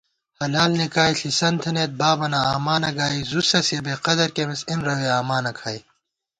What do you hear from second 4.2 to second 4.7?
کېمېس